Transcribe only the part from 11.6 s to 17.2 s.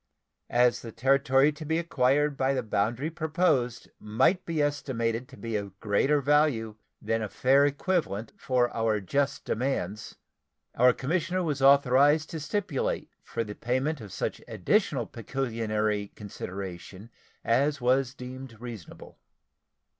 authorized to stipulate for the payment of such additional pecuniary consideration